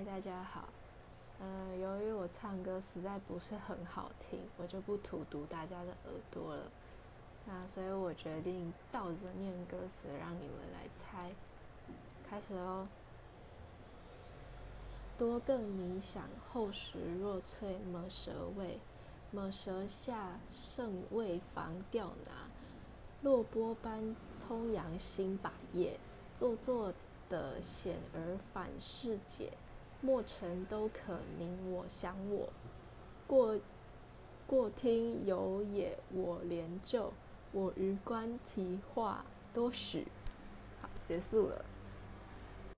[0.00, 0.64] 嗨，大家好。
[1.40, 6.62] 嗯，由于我唱歌实在不是很好听，我就不荼毒大家的耳朵了。
[7.44, 11.30] 那所以我决定倒着念歌词，让你们来猜。
[12.26, 12.88] 开始哦。
[15.18, 18.78] 多更理想，厚实若脆，抹舌味，
[19.30, 22.48] 抹舌下胜未防掉拿。
[23.20, 26.00] 落波般葱扬新百叶，
[26.34, 26.94] 做作
[27.28, 29.52] 的显而反是解。
[30.00, 32.48] 莫尘都可宁我想我，
[33.26, 33.58] 过
[34.46, 37.12] 过听有也我怜就，
[37.52, 40.06] 我余观题画多许。
[40.80, 41.64] 好，结束了。